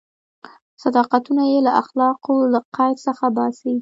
[0.83, 3.69] صداقتونه یې له اخلاقو له قید څخه باسي.